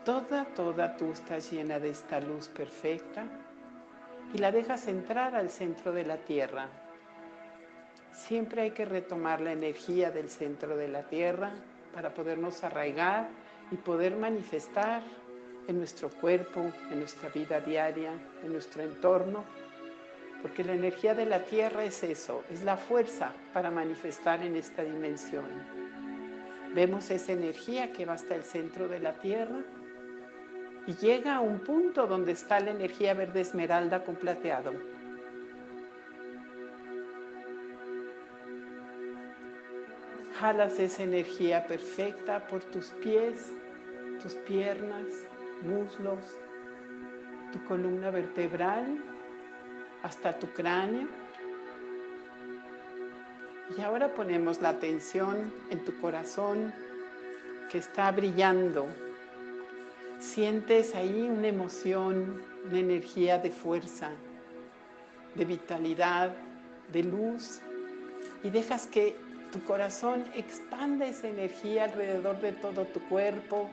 Toda, 0.03 0.45
toda 0.55 0.95
tú 0.97 1.11
estás 1.11 1.51
llena 1.51 1.79
de 1.79 1.89
esta 1.89 2.19
luz 2.19 2.49
perfecta 2.49 3.25
y 4.33 4.37
la 4.37 4.51
dejas 4.51 4.87
entrar 4.87 5.35
al 5.35 5.49
centro 5.49 5.91
de 5.91 6.03
la 6.03 6.17
tierra. 6.17 6.67
Siempre 8.13 8.63
hay 8.63 8.71
que 8.71 8.85
retomar 8.85 9.41
la 9.41 9.53
energía 9.53 10.11
del 10.11 10.29
centro 10.29 10.75
de 10.75 10.87
la 10.87 11.03
tierra 11.03 11.51
para 11.93 12.13
podernos 12.13 12.63
arraigar 12.63 13.29
y 13.71 13.75
poder 13.75 14.15
manifestar 14.15 15.01
en 15.67 15.77
nuestro 15.77 16.09
cuerpo, 16.09 16.71
en 16.91 16.99
nuestra 16.99 17.29
vida 17.29 17.59
diaria, 17.59 18.11
en 18.43 18.51
nuestro 18.51 18.83
entorno, 18.83 19.43
porque 20.41 20.63
la 20.63 20.73
energía 20.73 21.13
de 21.13 21.25
la 21.25 21.43
tierra 21.43 21.83
es 21.83 22.03
eso, 22.03 22.43
es 22.49 22.63
la 22.63 22.77
fuerza 22.77 23.33
para 23.53 23.71
manifestar 23.71 24.43
en 24.43 24.55
esta 24.55 24.83
dimensión. 24.83 25.45
Vemos 26.73 27.09
esa 27.09 27.31
energía 27.31 27.91
que 27.91 28.05
va 28.05 28.13
hasta 28.13 28.35
el 28.35 28.43
centro 28.43 28.87
de 28.87 28.99
la 28.99 29.13
tierra 29.13 29.63
y 30.87 30.95
llega 30.95 31.35
a 31.35 31.41
un 31.41 31.59
punto 31.59 32.07
donde 32.07 32.31
está 32.31 32.61
la 32.61 32.71
energía 32.71 33.13
verde 33.13 33.41
esmeralda 33.41 34.05
con 34.05 34.15
plateado. 34.15 34.71
Jalas 40.39 40.79
esa 40.79 41.03
energía 41.03 41.67
perfecta 41.67 42.47
por 42.47 42.63
tus 42.63 42.87
pies, 43.03 43.51
tus 44.21 44.35
piernas, 44.35 45.05
muslos, 45.61 46.23
tu 47.51 47.61
columna 47.65 48.09
vertebral, 48.09 49.03
hasta 50.03 50.39
tu 50.39 50.47
cráneo. 50.53 51.09
Y 53.77 53.81
ahora 53.81 54.13
ponemos 54.13 54.61
la 54.61 54.69
atención 54.69 55.53
en 55.69 55.83
tu 55.83 55.99
corazón 55.99 56.73
que 57.69 57.79
está 57.79 58.09
brillando 58.11 58.87
sientes 60.19 60.95
ahí 60.95 61.21
una 61.29 61.47
emoción, 61.47 62.41
una 62.67 62.79
energía 62.79 63.37
de 63.37 63.51
fuerza, 63.51 64.11
de 65.35 65.45
vitalidad, 65.45 66.35
de 66.91 67.03
luz, 67.03 67.61
y 68.43 68.49
dejas 68.49 68.87
que 68.87 69.15
tu 69.51 69.63
corazón 69.63 70.25
expanda 70.35 71.05
esa 71.05 71.27
energía 71.27 71.85
alrededor 71.85 72.39
de 72.41 72.51
todo 72.53 72.85
tu 72.85 72.99
cuerpo, 73.07 73.69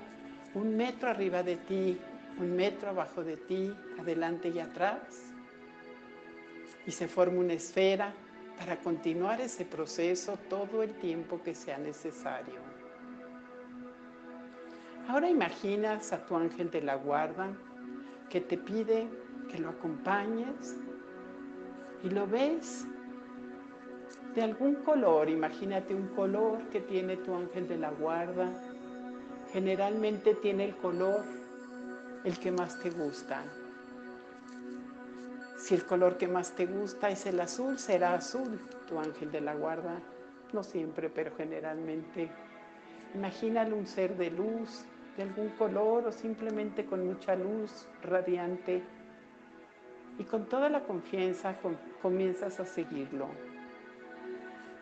un 0.54 0.76
metro 0.76 1.10
arriba 1.10 1.42
de 1.42 1.56
ti, 1.56 1.98
un 2.38 2.54
metro 2.56 2.90
abajo 2.90 3.24
de 3.24 3.36
ti, 3.36 3.74
adelante 3.98 4.48
y 4.48 4.58
atrás. 4.58 5.00
Y 6.86 6.92
se 6.92 7.08
forma 7.08 7.40
una 7.40 7.54
esfera 7.54 8.12
para 8.58 8.76
continuar 8.76 9.40
ese 9.40 9.64
proceso 9.64 10.38
todo 10.48 10.82
el 10.82 10.92
tiempo 10.94 11.42
que 11.42 11.54
sea 11.54 11.78
necesario. 11.78 12.60
Ahora 15.08 15.28
imaginas 15.28 16.12
a 16.12 16.25
tu 16.25 16.37
ángel 16.37 16.70
de 16.70 16.80
la 16.80 16.96
guarda 16.96 17.49
que 18.30 18.40
te 18.40 18.56
pide 18.56 19.06
que 19.50 19.58
lo 19.58 19.68
acompañes 19.68 20.76
y 22.02 22.11
lo 22.11 22.26
ves 22.26 22.87
de 24.34 24.42
algún 24.42 24.76
color. 24.76 25.28
Imagínate 25.28 25.94
un 25.94 26.08
color 26.08 26.58
que 26.70 26.80
tiene 26.80 27.16
tu 27.18 27.34
ángel 27.34 27.68
de 27.68 27.76
la 27.76 27.90
guarda. 27.90 28.50
Generalmente 29.52 30.34
tiene 30.34 30.64
el 30.64 30.76
color 30.76 31.25
el 32.25 32.38
que 32.38 32.50
más 32.50 32.80
te 32.80 32.90
gusta. 32.90 33.44
Si 35.58 35.75
el 35.75 35.84
color 35.87 36.16
que 36.16 36.28
más 36.28 36.52
te 36.52 36.66
gusta 36.66 37.11
es 37.11 37.26
el 37.26 37.40
azul, 37.40 37.78
será 37.78 38.14
azul 38.14 38.61
tu 38.88 38.99
ángel 38.99 39.30
de 39.30 39.40
la 39.40 39.54
guarda. 39.54 40.00
No 40.52 40.62
siempre, 40.62 41.08
pero 41.08 41.34
generalmente. 41.37 42.30
Imagínale 43.14 43.73
un 43.73 43.87
ser 43.87 44.16
de 44.16 44.30
luz, 44.30 44.84
de 45.16 45.23
algún 45.23 45.50
color 45.50 46.06
o 46.06 46.12
simplemente 46.12 46.85
con 46.85 47.06
mucha 47.06 47.35
luz 47.35 47.87
radiante. 48.02 48.83
Y 50.18 50.25
con 50.25 50.47
toda 50.47 50.68
la 50.68 50.85
confianza 50.85 51.56
comienzas 52.00 52.61
a 52.61 52.64
seguirlo. 52.64 53.28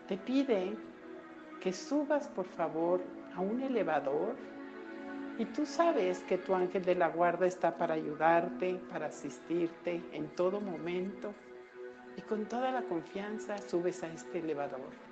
Te 0.08 0.16
pide 0.18 0.76
que 1.60 1.72
subas 1.72 2.28
por 2.28 2.46
favor 2.46 3.00
a 3.34 3.40
un 3.40 3.62
elevador 3.62 4.34
y 5.38 5.46
tú 5.46 5.64
sabes 5.64 6.20
que 6.24 6.36
tu 6.36 6.54
ángel 6.54 6.84
de 6.84 6.94
la 6.94 7.08
guarda 7.08 7.46
está 7.46 7.76
para 7.76 7.94
ayudarte, 7.94 8.80
para 8.90 9.06
asistirte 9.06 10.02
en 10.12 10.28
todo 10.34 10.60
momento. 10.60 11.32
Y 12.16 12.20
con 12.22 12.44
toda 12.44 12.70
la 12.70 12.82
confianza 12.82 13.56
subes 13.56 14.02
a 14.02 14.08
este 14.08 14.40
elevador. 14.40 15.11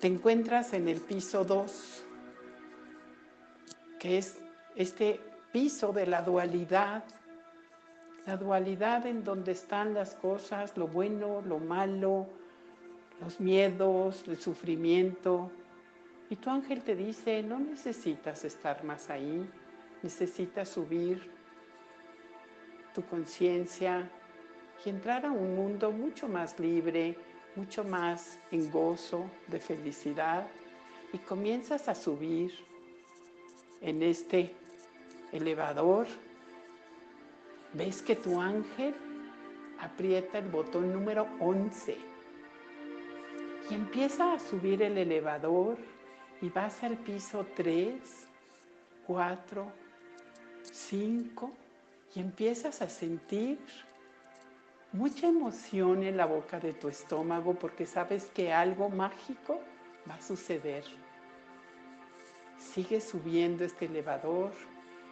Te 0.00 0.06
encuentras 0.06 0.72
en 0.72 0.88
el 0.88 0.98
piso 0.98 1.44
2, 1.44 2.04
que 3.98 4.16
es 4.16 4.40
este 4.74 5.20
piso 5.52 5.92
de 5.92 6.06
la 6.06 6.22
dualidad, 6.22 7.04
la 8.24 8.38
dualidad 8.38 9.04
en 9.04 9.22
donde 9.22 9.52
están 9.52 9.92
las 9.92 10.14
cosas, 10.14 10.74
lo 10.78 10.88
bueno, 10.88 11.42
lo 11.42 11.58
malo, 11.58 12.26
los 13.20 13.38
miedos, 13.40 14.24
el 14.26 14.38
sufrimiento, 14.40 15.52
y 16.30 16.36
tu 16.36 16.48
ángel 16.48 16.82
te 16.82 16.96
dice, 16.96 17.42
no 17.42 17.58
necesitas 17.58 18.42
estar 18.44 18.82
más 18.84 19.10
ahí, 19.10 19.46
necesitas 20.02 20.70
subir 20.70 21.30
tu 22.94 23.04
conciencia 23.04 24.08
y 24.82 24.88
entrar 24.88 25.26
a 25.26 25.30
un 25.30 25.56
mundo 25.56 25.92
mucho 25.92 26.26
más 26.26 26.58
libre, 26.58 27.18
mucho 27.56 27.84
más 27.84 28.38
en 28.50 28.70
gozo, 28.70 29.30
de 29.48 29.60
felicidad. 29.60 30.46
Y 31.12 31.18
comienzas 31.18 31.88
a 31.88 31.94
subir 31.94 32.52
en 33.80 34.02
este 34.02 34.54
elevador. 35.32 36.06
Ves 37.72 38.02
que 38.02 38.16
tu 38.16 38.40
ángel 38.40 38.94
aprieta 39.80 40.38
el 40.38 40.48
botón 40.48 40.92
número 40.92 41.26
11 41.40 41.96
y 43.70 43.74
empieza 43.74 44.32
a 44.34 44.38
subir 44.38 44.82
el 44.82 44.98
elevador 44.98 45.78
y 46.40 46.48
vas 46.50 46.82
al 46.82 46.96
piso 46.98 47.46
3, 47.54 47.94
4, 49.06 49.72
5 50.62 51.52
y 52.14 52.20
empiezas 52.20 52.82
a 52.82 52.88
sentir 52.88 53.58
mucha 54.92 55.28
emoción 55.28 56.02
en 56.02 56.16
la 56.16 56.26
boca 56.26 56.58
de 56.58 56.72
tu 56.72 56.88
estómago 56.88 57.54
porque 57.54 57.86
sabes 57.86 58.26
que 58.34 58.52
algo 58.52 58.88
mágico 58.88 59.60
va 60.08 60.14
a 60.14 60.20
suceder. 60.20 60.84
Sigue 62.58 63.00
subiendo 63.00 63.64
este 63.64 63.86
elevador 63.86 64.52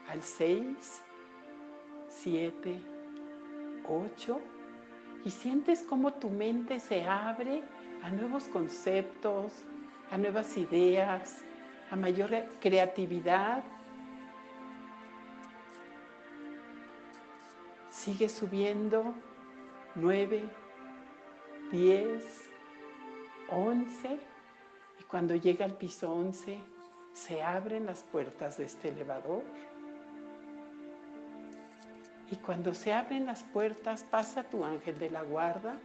al 0.08 0.22
6, 0.22 1.02
7, 2.08 2.80
8 3.88 4.40
y 5.24 5.30
sientes 5.30 5.82
como 5.82 6.12
tu 6.12 6.28
mente 6.30 6.80
se 6.80 7.04
abre 7.04 7.62
a 8.02 8.10
nuevos 8.10 8.44
conceptos, 8.44 9.52
a 10.10 10.18
nuevas 10.18 10.56
ideas, 10.56 11.38
a 11.90 11.96
mayor 11.96 12.30
creatividad. 12.60 13.62
Sigue 17.90 18.28
subiendo 18.28 19.14
9, 20.00 20.44
10, 21.72 22.22
11 23.50 24.20
y 25.00 25.02
cuando 25.04 25.34
llega 25.34 25.64
al 25.64 25.76
piso 25.76 26.12
11 26.12 26.60
se 27.14 27.42
abren 27.42 27.86
las 27.86 28.04
puertas 28.04 28.58
de 28.58 28.64
este 28.64 28.90
elevador. 28.90 29.42
Y 32.30 32.36
cuando 32.36 32.74
se 32.74 32.92
abren 32.92 33.26
las 33.26 33.42
puertas 33.42 34.04
pasa 34.04 34.44
tu 34.44 34.64
ángel 34.64 34.98
de 34.98 35.10
la 35.10 35.22
guarda 35.22 35.76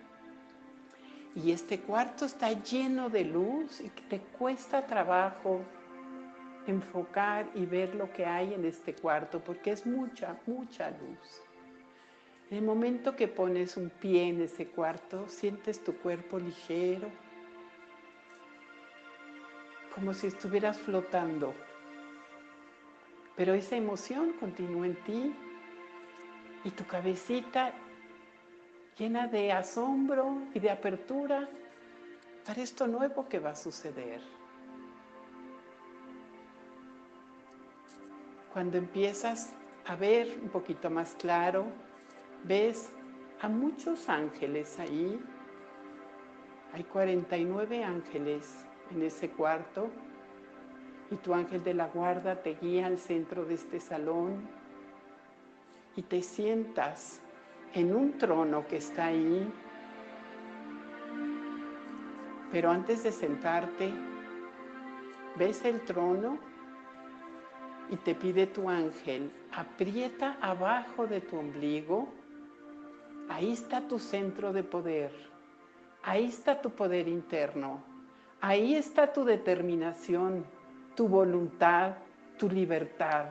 y 1.36 1.52
este 1.52 1.80
cuarto 1.80 2.26
está 2.26 2.52
lleno 2.52 3.10
de 3.10 3.24
luz 3.24 3.82
y 3.82 3.90
te 3.90 4.20
cuesta 4.20 4.86
trabajo 4.86 5.62
enfocar 6.68 7.50
y 7.56 7.66
ver 7.66 7.96
lo 7.96 8.12
que 8.14 8.26
hay 8.26 8.54
en 8.54 8.66
este 8.66 8.94
cuarto 8.94 9.40
porque 9.40 9.72
es 9.72 9.86
mucha, 9.86 10.38
mucha 10.46 10.92
luz. 10.92 11.42
En 12.54 12.60
el 12.60 12.66
momento 12.66 13.16
que 13.16 13.28
pones 13.28 13.78
un 13.78 13.90
pie 13.90 14.28
en 14.28 14.40
ese 14.40 14.68
cuarto, 14.68 15.28
sientes 15.28 15.84
tu 15.84 15.98
cuerpo 15.98 16.38
ligero, 16.38 17.10
como 19.96 20.14
si 20.14 20.28
estuvieras 20.28 20.78
flotando. 20.78 21.56
Pero 23.36 23.56
esa 23.56 23.76
emoción 23.76 24.34
continúa 24.34 24.86
en 24.86 25.04
ti 25.04 25.36
y 26.64 26.70
tu 26.70 26.86
cabecita 26.86 27.74
llena 29.00 29.26
de 29.26 29.52
asombro 29.52 30.44
y 30.54 30.60
de 30.60 30.70
apertura 30.70 31.50
para 32.46 32.62
esto 32.62 32.86
nuevo 32.86 33.28
que 33.28 33.40
va 33.40 33.50
a 33.50 33.56
suceder. 33.56 34.22
Cuando 38.54 38.78
empiezas 38.78 39.52
a 39.88 39.96
ver 39.96 40.38
un 40.40 40.50
poquito 40.50 40.92
más 40.92 41.16
claro, 41.16 41.66
ves 42.44 42.90
a 43.42 43.48
muchos 43.48 44.10
ángeles 44.10 44.80
ahí. 44.80 45.20
Hay 46.74 46.84
49 46.84 47.84
ángeles 47.84 48.66
en 48.92 49.04
ese 49.04 49.30
cuarto 49.30 49.90
y 51.12 51.16
tu 51.18 51.34
ángel 51.34 51.64
de 51.64 51.74
la 51.74 51.88
guarda 51.88 52.42
te 52.42 52.56
guía 52.56 52.88
al 52.88 52.98
centro 52.98 53.46
de 53.46 53.56
este 53.56 53.80
salón 53.80 54.48
y 55.96 56.02
te 56.02 56.22
sientas 56.22 57.22
en 57.74 57.96
un 57.96 58.18
trono 58.18 58.66
que 58.68 58.78
está 58.78 59.08
ahí. 59.08 59.52
Pero 62.52 62.72
antes 62.72 63.04
de 63.04 63.12
sentarte, 63.12 63.92
ves 65.38 65.64
el 65.66 65.82
trono 65.82 66.38
y 67.90 67.98
te 67.98 68.16
pide 68.16 68.48
tu 68.48 68.70
ángel, 68.70 69.32
aprieta 69.52 70.38
abajo 70.42 71.08
de 71.08 71.22
tu 71.22 71.38
ombligo. 71.38 72.08
Ahí 73.30 73.52
está 73.52 73.82
tu 73.82 74.00
centro 74.00 74.54
de 74.54 74.64
poder. 74.64 75.12
Ahí 76.04 76.26
está 76.26 76.62
tu 76.62 76.70
poder 76.70 77.08
interno. 77.08 77.84
Ahí 78.42 78.76
está 78.76 79.14
tu 79.14 79.24
determinación, 79.24 80.46
tu 80.96 81.08
voluntad, 81.08 81.94
tu 82.38 82.50
libertad 82.50 83.28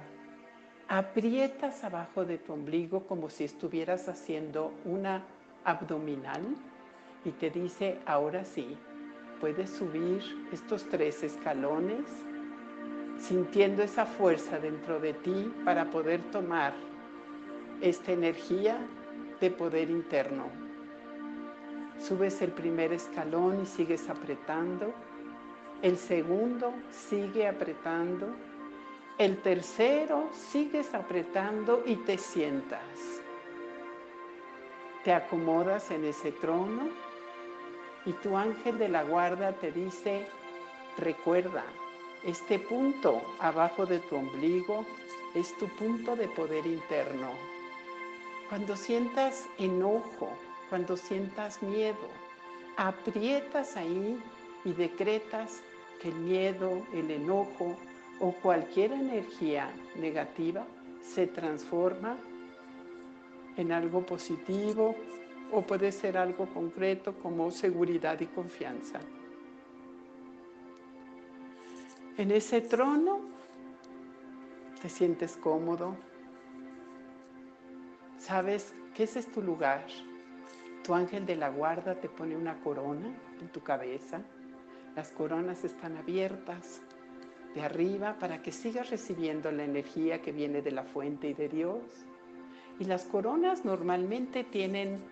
aprietas 0.92 1.84
abajo 1.84 2.26
de 2.26 2.36
tu 2.36 2.52
ombligo 2.52 3.06
como 3.06 3.30
si 3.30 3.44
estuvieras 3.44 4.10
haciendo 4.10 4.74
una 4.84 5.24
abdominal 5.64 6.42
y 7.24 7.30
te 7.30 7.48
dice, 7.48 7.98
ahora 8.04 8.44
sí, 8.44 8.76
puedes 9.40 9.70
subir 9.70 10.22
estos 10.52 10.84
tres 10.90 11.22
escalones 11.22 12.04
sintiendo 13.18 13.82
esa 13.82 14.04
fuerza 14.04 14.58
dentro 14.58 15.00
de 15.00 15.14
ti 15.14 15.50
para 15.64 15.90
poder 15.90 16.20
tomar 16.30 16.74
esta 17.80 18.12
energía 18.12 18.76
de 19.42 19.50
poder 19.50 19.90
interno. 19.90 20.44
Subes 21.98 22.40
el 22.42 22.52
primer 22.52 22.92
escalón 22.92 23.60
y 23.60 23.66
sigues 23.66 24.08
apretando. 24.08 24.94
El 25.82 25.98
segundo 25.98 26.72
sigue 26.92 27.48
apretando 27.48 28.28
El 29.18 29.36
tercero, 29.42 30.30
sigues 30.32 30.94
apretando 30.94 31.82
y 31.84 31.96
te 31.96 32.18
sientas. 32.18 33.20
Te 35.02 35.12
acomodas 35.12 35.90
en 35.90 36.04
ese 36.04 36.30
trono 36.30 36.88
y 38.06 38.12
tu 38.12 38.36
ángel 38.36 38.78
de 38.78 38.88
la 38.88 39.02
guarda 39.02 39.52
te 39.54 39.72
dice, 39.72 40.24
recuerda, 40.98 41.64
este 42.24 42.60
punto 42.60 43.20
abajo 43.40 43.86
de 43.86 43.98
tu 43.98 44.16
ombligo 44.16 44.86
es 45.34 45.56
tu 45.58 45.66
punto 45.76 46.14
de 46.14 46.28
poder 46.28 46.64
interno. 46.64 47.61
Cuando 48.52 48.76
sientas 48.76 49.48
enojo, 49.56 50.28
cuando 50.68 50.94
sientas 50.94 51.62
miedo, 51.62 52.06
aprietas 52.76 53.78
ahí 53.78 54.22
y 54.66 54.74
decretas 54.74 55.62
que 56.02 56.10
el 56.10 56.16
miedo, 56.16 56.86
el 56.92 57.10
enojo 57.10 57.78
o 58.20 58.32
cualquier 58.42 58.92
energía 58.92 59.72
negativa 59.96 60.66
se 61.00 61.28
transforma 61.28 62.18
en 63.56 63.72
algo 63.72 64.04
positivo 64.04 64.96
o 65.50 65.62
puede 65.62 65.90
ser 65.90 66.18
algo 66.18 66.44
concreto 66.52 67.14
como 67.20 67.50
seguridad 67.50 68.20
y 68.20 68.26
confianza. 68.26 69.00
En 72.18 72.30
ese 72.30 72.60
trono 72.60 73.18
te 74.82 74.90
sientes 74.90 75.38
cómodo, 75.38 75.96
sabes 78.22 78.72
que 78.94 79.04
ese 79.04 79.18
es 79.18 79.26
tu 79.32 79.42
lugar. 79.42 79.84
Tu 80.84 80.94
ángel 80.94 81.26
de 81.26 81.36
la 81.36 81.50
guarda 81.50 82.00
te 82.00 82.08
pone 82.08 82.36
una 82.36 82.60
corona 82.60 83.12
en 83.40 83.48
tu 83.48 83.60
cabeza. 83.62 84.22
Las 84.94 85.10
coronas 85.10 85.64
están 85.64 85.96
abiertas 85.96 86.80
de 87.54 87.62
arriba 87.62 88.16
para 88.18 88.40
que 88.40 88.52
sigas 88.52 88.90
recibiendo 88.90 89.50
la 89.50 89.64
energía 89.64 90.22
que 90.22 90.32
viene 90.32 90.62
de 90.62 90.70
la 90.70 90.84
fuente 90.84 91.28
y 91.28 91.34
de 91.34 91.48
Dios. 91.48 91.82
Y 92.78 92.84
las 92.84 93.04
coronas 93.04 93.64
normalmente 93.64 94.44
tienen 94.44 95.02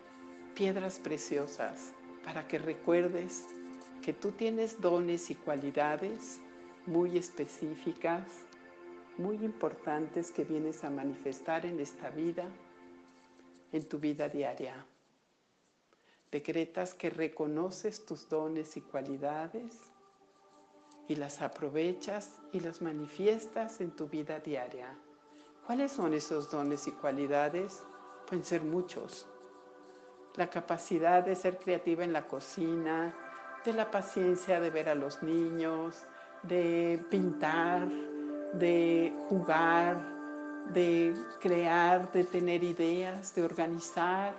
piedras 0.55 0.99
preciosas 1.01 1.93
para 2.25 2.47
que 2.47 2.59
recuerdes 2.59 3.45
que 4.03 4.13
tú 4.13 4.31
tienes 4.33 4.81
dones 4.81 5.31
y 5.31 5.35
cualidades 5.35 6.41
muy 6.87 7.19
específicas, 7.19 8.25
muy 9.19 9.37
importantes 9.37 10.31
que 10.31 10.45
vienes 10.45 10.85
a 10.85 10.91
manifestar 10.91 11.67
en 11.67 11.79
esta 11.81 12.11
vida, 12.11 12.47
en 13.73 13.89
tu 13.89 13.99
vida 13.99 14.29
diaria. 14.29 14.85
Decretas 16.31 16.95
que 16.95 17.11
reconoces 17.11 18.05
tus 18.05 18.29
dones 18.29 18.77
y 18.77 18.81
cualidades 18.81 19.81
y 21.09 21.17
las 21.17 21.43
aprovechas 21.43 22.39
y 22.53 22.61
las 22.61 22.81
manifiestas 22.81 23.81
en 23.81 23.91
tu 23.91 24.09
vida 24.09 24.39
diaria. 24.39 24.97
¿Cuáles 25.67 25.93
son 25.93 26.15
esos 26.15 26.51
dones 26.51 26.87
y 26.87 26.93
cualidades? 26.93 27.83
Pueden 28.27 28.45
ser 28.45 28.63
muchos. 28.63 29.27
La 30.37 30.49
capacidad 30.49 31.25
de 31.25 31.35
ser 31.35 31.59
creativa 31.59 32.05
en 32.05 32.13
la 32.13 32.27
cocina, 32.29 33.13
de 33.65 33.73
la 33.73 33.91
paciencia 33.91 34.61
de 34.61 34.71
ver 34.71 34.89
a 34.89 34.95
los 34.95 35.23
niños, 35.23 36.05
de 36.45 37.05
pintar, 37.11 37.89
de 38.55 39.13
jugar, 39.29 40.20
de 40.69 41.15
crear, 41.41 42.11
de 42.13 42.25
tener 42.25 42.63
ideas, 42.63 43.35
de 43.35 43.45
organizar, 43.45 44.35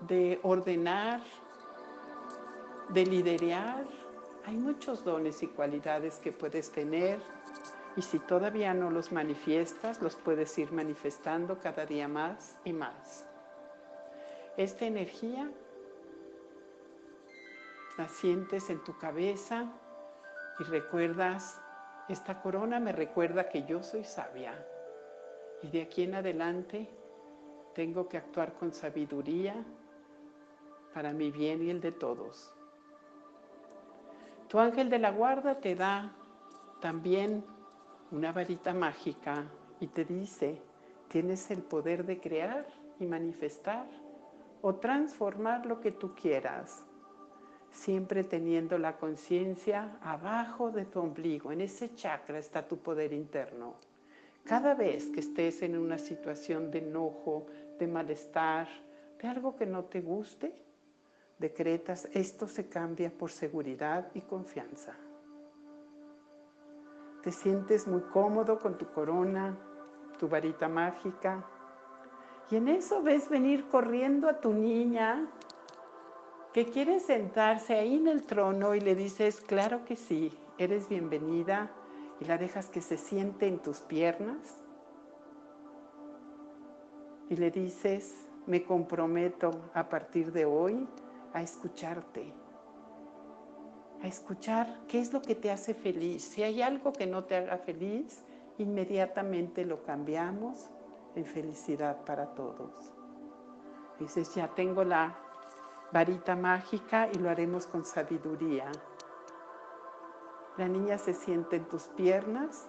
de 0.00 0.38
ordenar, 0.42 1.22
de 2.90 3.06
liderar. 3.06 3.84
Hay 4.44 4.56
muchos 4.56 5.04
dones 5.04 5.42
y 5.42 5.46
cualidades 5.48 6.18
que 6.18 6.32
puedes 6.32 6.70
tener 6.70 7.18
y 7.96 8.02
si 8.02 8.18
todavía 8.18 8.74
no 8.74 8.90
los 8.90 9.10
manifiestas, 9.10 10.02
los 10.02 10.16
puedes 10.16 10.56
ir 10.58 10.70
manifestando 10.70 11.58
cada 11.58 11.86
día 11.86 12.06
más 12.06 12.56
y 12.64 12.72
más. 12.72 13.24
Esta 14.58 14.84
energía 14.84 15.50
la 17.96 18.08
sientes 18.08 18.68
en 18.68 18.84
tu 18.84 18.96
cabeza 18.98 19.66
y 20.58 20.64
recuerdas, 20.64 21.58
esta 22.08 22.40
corona 22.40 22.78
me 22.78 22.92
recuerda 22.92 23.48
que 23.48 23.64
yo 23.64 23.82
soy 23.82 24.04
sabia 24.04 24.54
y 25.62 25.70
de 25.70 25.82
aquí 25.82 26.04
en 26.04 26.14
adelante 26.14 26.88
tengo 27.74 28.08
que 28.08 28.16
actuar 28.16 28.54
con 28.54 28.72
sabiduría 28.72 29.54
para 30.94 31.12
mi 31.12 31.30
bien 31.30 31.62
y 31.62 31.70
el 31.70 31.80
de 31.80 31.92
todos. 31.92 32.52
Tu 34.48 34.58
ángel 34.58 34.88
de 34.88 34.98
la 34.98 35.10
guarda 35.10 35.60
te 35.60 35.74
da 35.74 36.12
también 36.80 37.44
una 38.12 38.32
varita 38.32 38.72
mágica 38.72 39.44
y 39.80 39.88
te 39.88 40.04
dice, 40.04 40.62
tienes 41.08 41.50
el 41.50 41.62
poder 41.62 42.06
de 42.06 42.20
crear 42.20 42.66
y 43.00 43.06
manifestar 43.06 43.86
o 44.62 44.76
transformar 44.76 45.66
lo 45.66 45.80
que 45.80 45.92
tú 45.92 46.14
quieras, 46.14 46.85
siempre 47.76 48.24
teniendo 48.24 48.78
la 48.78 48.96
conciencia 48.96 49.98
abajo 50.00 50.70
de 50.70 50.86
tu 50.86 51.00
ombligo, 51.00 51.52
en 51.52 51.60
ese 51.60 51.94
chakra 51.94 52.38
está 52.38 52.66
tu 52.66 52.78
poder 52.78 53.12
interno. 53.12 53.74
Cada 54.44 54.74
vez 54.74 55.08
que 55.08 55.20
estés 55.20 55.62
en 55.62 55.76
una 55.76 55.98
situación 55.98 56.70
de 56.70 56.78
enojo, 56.78 57.46
de 57.78 57.86
malestar, 57.86 58.68
de 59.20 59.28
algo 59.28 59.56
que 59.56 59.66
no 59.66 59.84
te 59.84 60.00
guste, 60.00 60.52
decretas, 61.38 62.08
esto 62.12 62.46
se 62.46 62.68
cambia 62.68 63.10
por 63.10 63.30
seguridad 63.30 64.08
y 64.14 64.22
confianza. 64.22 64.96
Te 67.22 67.30
sientes 67.30 67.86
muy 67.86 68.02
cómodo 68.02 68.58
con 68.58 68.78
tu 68.78 68.86
corona, 68.92 69.58
tu 70.18 70.28
varita 70.28 70.68
mágica, 70.68 71.44
y 72.50 72.56
en 72.56 72.68
eso 72.68 73.02
ves 73.02 73.28
venir 73.28 73.68
corriendo 73.68 74.28
a 74.28 74.40
tu 74.40 74.52
niña 74.52 75.28
que 76.56 76.64
quiere 76.64 77.00
sentarse 77.00 77.74
ahí 77.74 77.96
en 77.96 78.08
el 78.08 78.22
trono 78.22 78.74
y 78.74 78.80
le 78.80 78.94
dices, 78.94 79.42
claro 79.42 79.84
que 79.84 79.94
sí, 79.94 80.32
eres 80.56 80.88
bienvenida 80.88 81.70
y 82.18 82.24
la 82.24 82.38
dejas 82.38 82.70
que 82.70 82.80
se 82.80 82.96
siente 82.96 83.46
en 83.46 83.58
tus 83.58 83.80
piernas. 83.80 84.58
Y 87.28 87.36
le 87.36 87.50
dices, 87.50 88.26
me 88.46 88.64
comprometo 88.64 89.50
a 89.74 89.90
partir 89.90 90.32
de 90.32 90.46
hoy 90.46 90.88
a 91.34 91.42
escucharte, 91.42 92.32
a 94.02 94.06
escuchar 94.06 94.78
qué 94.88 95.00
es 95.00 95.12
lo 95.12 95.20
que 95.20 95.34
te 95.34 95.50
hace 95.50 95.74
feliz. 95.74 96.22
Si 96.22 96.42
hay 96.42 96.62
algo 96.62 96.90
que 96.94 97.06
no 97.06 97.24
te 97.24 97.36
haga 97.36 97.58
feliz, 97.58 98.24
inmediatamente 98.56 99.66
lo 99.66 99.82
cambiamos 99.82 100.70
en 101.16 101.26
felicidad 101.26 102.02
para 102.06 102.34
todos. 102.34 102.72
Dices, 104.00 104.34
ya 104.34 104.48
tengo 104.54 104.84
la 104.84 105.25
varita 105.92 106.36
mágica 106.36 107.08
y 107.12 107.18
lo 107.18 107.30
haremos 107.30 107.66
con 107.66 107.84
sabiduría. 107.84 108.70
La 110.56 110.68
niña 110.68 110.98
se 110.98 111.12
siente 111.14 111.56
en 111.56 111.68
tus 111.68 111.84
piernas, 111.88 112.68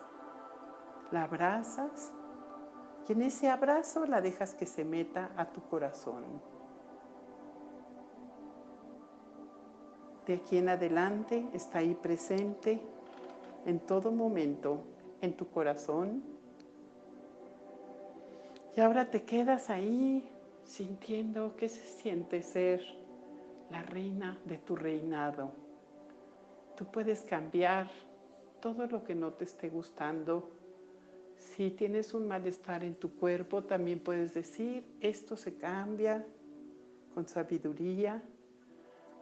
la 1.12 1.24
abrazas 1.24 2.12
y 3.08 3.14
en 3.14 3.22
ese 3.22 3.50
abrazo 3.50 4.06
la 4.06 4.22
dejas 4.22 4.54
que 4.56 4.66
se 4.66 4.84
meta 4.84 5.32
a 5.38 5.46
tu 5.46 5.62
corazón. 5.70 6.26
de 10.28 10.34
aquí 10.34 10.58
en 10.58 10.68
adelante 10.68 11.48
está 11.54 11.80
ahí 11.80 11.96
presente 11.96 12.82
en 13.66 13.80
todo 13.80 14.12
momento 14.12 14.84
en 15.22 15.34
tu 15.34 15.50
corazón. 15.50 16.22
Y 18.76 18.82
ahora 18.82 19.10
te 19.10 19.24
quedas 19.24 19.70
ahí 19.70 20.30
sintiendo 20.66 21.56
que 21.56 21.70
se 21.70 21.82
siente 22.02 22.44
ser 22.44 22.82
la 23.72 23.82
reina 23.84 24.38
de 24.46 24.58
tu 24.58 24.76
reinado. 24.76 25.52
Tú 26.76 26.86
puedes 26.86 27.22
cambiar 27.22 27.90
todo 28.62 28.88
lo 28.88 29.04
que 29.04 29.16
no 29.16 29.34
te 29.34 29.46
esté 29.46 29.70
gustando. 29.70 30.52
Si 31.36 31.72
tienes 31.72 32.14
un 32.14 32.28
malestar 32.28 32.84
en 32.84 32.96
tu 32.96 33.16
cuerpo, 33.16 33.64
también 33.64 34.00
puedes 34.00 34.34
decir, 34.34 34.84
esto 35.02 35.36
se 35.36 35.56
cambia 35.56 36.26
con 37.14 37.28
sabiduría 37.28 38.22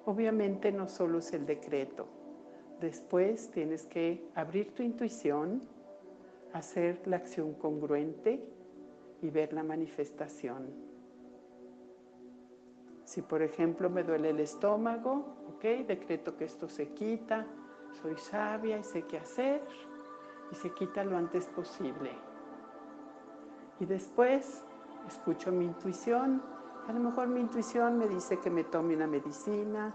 Obviamente 0.05 0.71
no 0.71 0.87
solo 0.87 1.17
es 1.17 1.33
el 1.33 1.47
decreto. 1.47 2.07
Después 2.79 3.49
tienes 3.49 3.87
que 3.87 4.23
abrir 4.35 4.71
tu 4.75 4.83
intuición, 4.83 5.63
hacer 6.53 7.01
la 7.07 7.15
acción 7.17 7.53
congruente 7.55 8.39
y 9.23 9.29
ver 9.31 9.51
la 9.51 9.63
manifestación. 9.63 10.67
Si 13.05 13.21
por 13.21 13.41
ejemplo 13.41 13.89
me 13.89 14.03
duele 14.03 14.31
el 14.31 14.39
estómago, 14.39 15.37
ok, 15.55 15.87
decreto 15.87 16.35
que 16.35 16.45
esto 16.45 16.67
se 16.67 16.89
quita, 16.89 17.45
soy 18.01 18.17
sabia 18.17 18.77
y 18.77 18.83
sé 18.83 19.03
qué 19.03 19.19
hacer 19.19 19.61
y 20.51 20.55
se 20.55 20.71
quita 20.71 21.03
lo 21.03 21.15
antes 21.15 21.45
posible. 21.47 22.11
Y 23.79 23.85
después 23.85 24.63
escucho 25.07 25.51
mi 25.51 25.65
intuición, 25.65 26.41
a 26.87 26.93
lo 26.93 26.99
mejor 26.99 27.27
mi 27.27 27.41
intuición 27.41 27.97
me 27.97 28.07
dice 28.07 28.39
que 28.39 28.49
me 28.49 28.63
tome 28.63 28.95
una 28.95 29.07
medicina, 29.07 29.93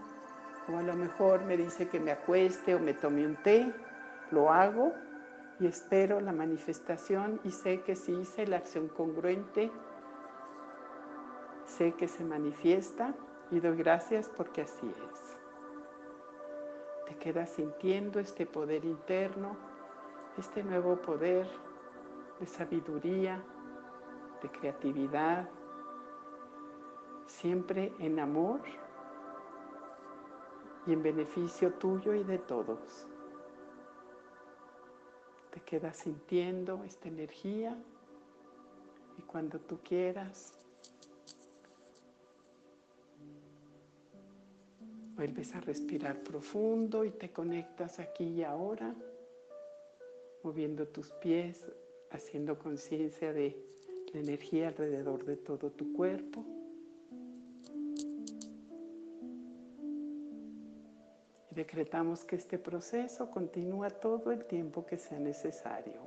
o 0.71 0.77
a 0.77 0.81
lo 0.81 0.93
mejor 0.95 1.43
me 1.43 1.57
dice 1.57 1.89
que 1.89 1.99
me 1.99 2.11
acueste 2.11 2.75
o 2.75 2.79
me 2.79 2.93
tome 2.93 3.25
un 3.25 3.35
té, 3.43 3.71
lo 4.31 4.51
hago 4.51 4.93
y 5.59 5.67
espero 5.67 6.19
la 6.21 6.31
manifestación 6.31 7.39
y 7.43 7.51
sé 7.51 7.81
que 7.81 7.95
si 7.95 8.13
hice 8.13 8.47
la 8.47 8.57
acción 8.57 8.87
congruente, 8.87 9.71
sé 11.81 11.93
que 11.93 12.07
se 12.07 12.23
manifiesta 12.23 13.15
y 13.49 13.59
doy 13.59 13.75
gracias 13.75 14.29
porque 14.29 14.61
así 14.61 14.93
es. 15.09 15.37
Te 17.07 17.15
quedas 17.17 17.49
sintiendo 17.49 18.19
este 18.19 18.45
poder 18.45 18.85
interno, 18.85 19.57
este 20.37 20.61
nuevo 20.61 20.97
poder 20.97 21.47
de 22.39 22.45
sabiduría, 22.45 23.43
de 24.43 24.49
creatividad, 24.51 25.49
siempre 27.25 27.91
en 27.97 28.19
amor 28.19 28.61
y 30.85 30.93
en 30.93 31.01
beneficio 31.01 31.73
tuyo 31.73 32.13
y 32.13 32.23
de 32.23 32.37
todos. 32.37 33.07
Te 35.49 35.59
quedas 35.61 35.97
sintiendo 35.97 36.83
esta 36.83 37.07
energía 37.07 37.75
y 39.17 39.23
cuando 39.23 39.57
tú 39.57 39.79
quieras, 39.83 40.60
vuelves 45.21 45.53
a 45.53 45.59
respirar 45.59 46.23
profundo 46.23 47.05
y 47.05 47.11
te 47.11 47.29
conectas 47.29 47.99
aquí 47.99 48.23
y 48.23 48.43
ahora, 48.43 48.95
moviendo 50.41 50.87
tus 50.87 51.11
pies, 51.11 51.61
haciendo 52.09 52.57
conciencia 52.57 53.31
de 53.31 53.55
la 54.15 54.19
energía 54.19 54.69
alrededor 54.69 55.23
de 55.23 55.37
todo 55.37 55.69
tu 55.69 55.93
cuerpo. 55.93 56.43
Y 61.51 61.53
decretamos 61.53 62.25
que 62.25 62.37
este 62.37 62.57
proceso 62.57 63.29
continúa 63.29 63.91
todo 63.91 64.31
el 64.31 64.43
tiempo 64.45 64.87
que 64.87 64.97
sea 64.97 65.19
necesario. 65.19 66.01